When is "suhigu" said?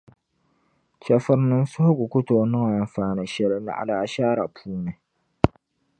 1.71-2.05